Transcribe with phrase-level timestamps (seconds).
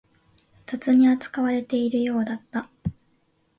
[0.65, 2.67] 雑に扱われているようだった